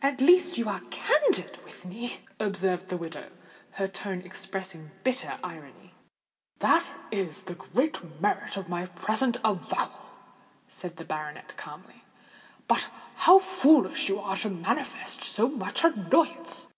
[0.00, 3.28] "At least you are candid with me," observed the widow,
[3.72, 5.92] her tone expressing bitter irony.
[6.60, 10.06] "That is the great merit of my present avowal,"
[10.68, 12.02] said the baronet calmly.
[12.66, 16.68] "But how foolish you are to manifest so much annoyance.